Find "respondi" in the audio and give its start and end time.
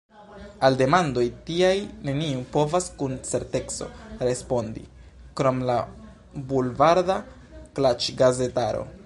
4.31-4.87